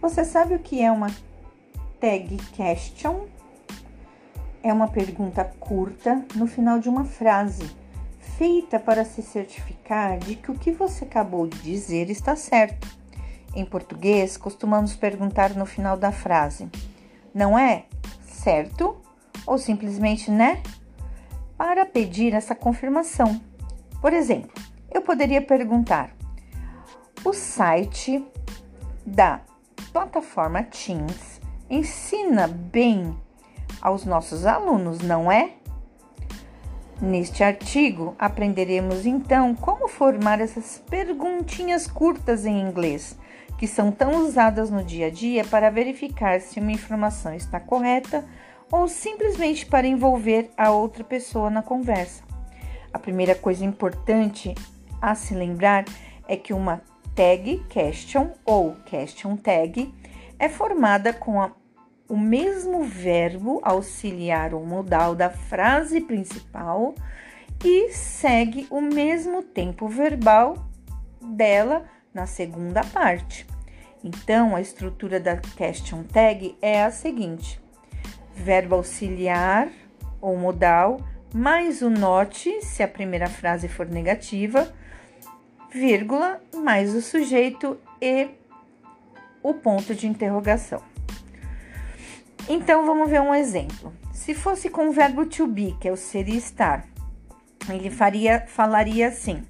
[0.00, 1.08] Você sabe o que é uma
[2.00, 3.26] tag question?
[4.62, 7.70] É uma pergunta curta no final de uma frase,
[8.18, 12.88] feita para se certificar de que o que você acabou de dizer está certo.
[13.54, 16.70] Em português, costumamos perguntar no final da frase:
[17.34, 17.84] não é
[18.22, 18.96] certo?
[19.46, 20.62] Ou simplesmente né?
[21.58, 23.38] Para pedir essa confirmação.
[24.00, 24.50] Por exemplo,
[24.90, 26.10] eu poderia perguntar:
[27.22, 28.24] o site
[29.04, 29.42] da
[29.92, 33.16] plataforma Teams ensina bem
[33.80, 35.52] aos nossos alunos, não é?
[37.00, 43.18] Neste artigo, aprenderemos então como formar essas perguntinhas curtas em inglês,
[43.58, 48.24] que são tão usadas no dia a dia para verificar se uma informação está correta
[48.70, 52.22] ou simplesmente para envolver a outra pessoa na conversa.
[52.92, 54.54] A primeira coisa importante
[55.00, 55.84] a se lembrar
[56.28, 56.82] é que uma
[57.20, 59.94] tag question ou question tag
[60.38, 61.52] é formada com a
[62.08, 66.94] o mesmo verbo auxiliar ou modal da frase principal
[67.62, 70.56] e segue o mesmo tempo verbal
[71.20, 73.46] dela na segunda parte.
[74.02, 77.60] Então, a estrutura da question tag é a seguinte:
[78.34, 79.68] verbo auxiliar
[80.22, 80.98] ou modal
[81.34, 84.72] mais o note, se a primeira frase for negativa,
[85.72, 88.30] vírgula, mais o sujeito e
[89.42, 90.82] o ponto de interrogação.
[92.48, 93.92] Então vamos ver um exemplo.
[94.12, 96.86] Se fosse com o verbo to be, que é o ser e estar,
[97.68, 99.42] ele faria, falaria assim: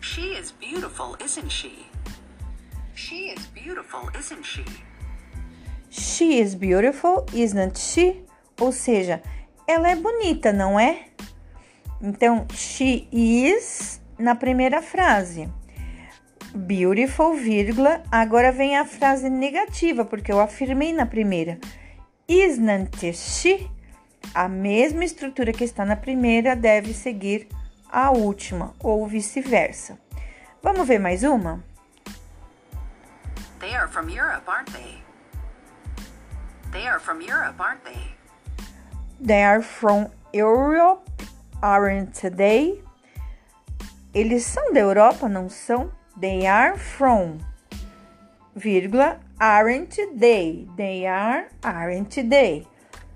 [0.00, 1.86] She is beautiful, isn't she?
[2.94, 4.64] She is beautiful, isn't she?
[5.90, 8.24] She is beautiful, isn't she?
[8.60, 9.22] Ou seja,
[9.66, 11.06] ela é bonita, não é?
[12.00, 15.48] Então, she is na primeira frase
[16.54, 18.02] beautiful, vírgula.
[18.10, 21.58] Agora vem a frase negativa, porque eu afirmei na primeira.
[22.28, 23.68] Isn't she?
[24.34, 27.48] A mesma estrutura que está na primeira deve seguir
[27.90, 29.98] a última, ou vice-versa.
[30.62, 31.62] Vamos ver mais uma?
[33.58, 35.02] They are from Europe, aren't they?
[36.70, 38.21] They are from Europe, aren't they?
[39.24, 41.08] They are from Europe,
[41.60, 42.82] aren't they?
[44.12, 45.92] Eles são da Europa, não são?
[46.20, 47.38] They are from,
[48.54, 50.68] vírgula, aren't they?
[50.76, 52.66] They are, aren't they?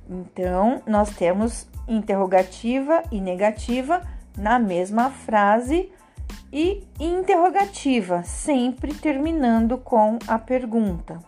[0.08, 4.00] Então, nós temos interrogativa e negativa
[4.38, 5.90] na mesma frase
[6.52, 11.18] e interrogativa, sempre terminando com a pergunta.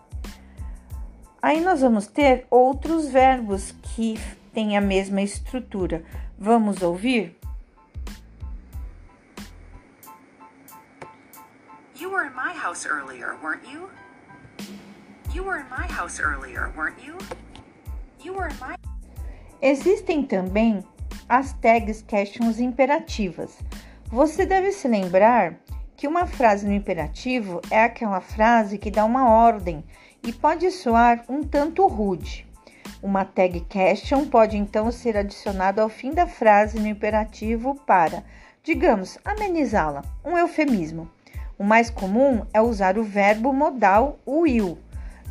[1.41, 4.19] Aí nós vamos ter outros verbos que
[4.53, 6.03] têm a mesma estrutura.
[6.37, 7.35] Vamos ouvir?
[11.99, 13.89] You were in my house earlier, weren't you?
[15.33, 17.17] You were in my house earlier, weren't you?
[18.23, 18.75] You were in my
[19.61, 20.83] Existem também
[21.27, 23.57] as tags questions imperativas.
[24.07, 25.59] Você deve se lembrar
[25.95, 29.83] que uma frase no imperativo é aquela frase que dá uma ordem
[30.23, 32.48] e pode soar um tanto rude.
[33.01, 38.23] Uma tag question pode então ser adicionada ao fim da frase no imperativo para,
[38.61, 41.09] digamos, amenizá-la, um eufemismo.
[41.57, 44.77] O mais comum é usar o verbo modal will,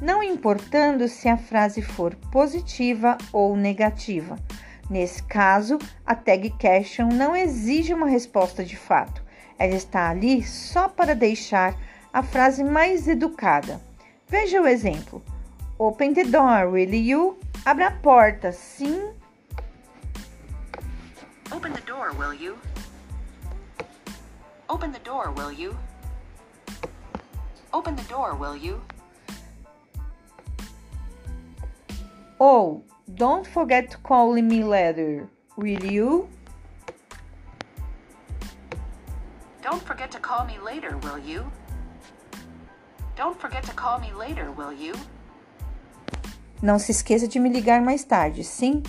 [0.00, 4.38] não importando se a frase for positiva ou negativa.
[4.88, 9.22] Nesse caso, a tag question não exige uma resposta de fato.
[9.58, 11.74] Ela está ali só para deixar
[12.12, 13.80] a frase mais educada.
[14.26, 15.22] Veja o exemplo.
[15.78, 17.36] Open the door, will you?
[17.66, 19.12] Abra a porta, sim.
[21.52, 22.58] Open the door, will you?
[24.70, 25.76] Open the door, will you?
[27.72, 28.80] Open the door, will you?
[32.40, 32.82] Oh,
[33.14, 36.28] don't forget to call me later, will you?
[39.62, 41.50] Don't forget to call me later, will you?
[43.16, 44.94] Don't forget to call me later, will you?
[46.62, 48.82] Não se esqueça de me ligar mais tarde, sim?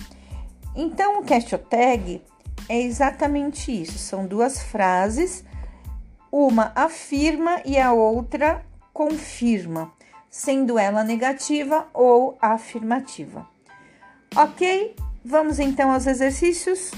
[0.74, 2.22] Então, o question tag
[2.68, 3.98] é exatamente isso.
[3.98, 5.44] São duas frases,
[6.30, 9.92] uma afirma e a outra confirma,
[10.28, 13.46] sendo ela negativa ou afirmativa.
[14.36, 14.94] Ok?
[15.24, 16.92] Vamos então aos exercícios?